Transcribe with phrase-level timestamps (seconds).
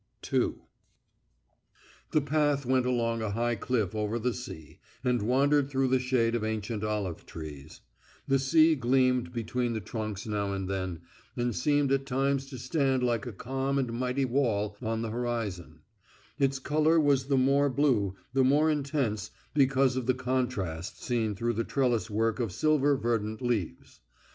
[0.33, 0.53] II
[2.09, 6.33] The path went along a high cliff over the sea, and wandered through the shade
[6.33, 7.81] of ancient olive trees,
[8.27, 11.01] The sea gleamed between the trunks now and then,
[11.37, 15.81] and seemed at times to stand like a calm and mighty wall on the horizon;
[16.39, 21.53] its colour was the more blue, the more intense, because of the contrast seen through
[21.53, 23.99] the trellis work of silver verdant leaves.